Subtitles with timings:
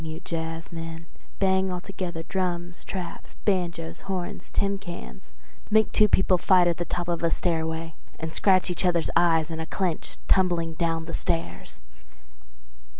[0.03, 1.05] you jazzmen,
[1.37, 7.21] bang altogether drums, traps, banjoes, horns, tin cans—make two people fight on the top of
[7.21, 11.81] a stairway and scratch each other's eyes in a clinch tumbling down the stairs.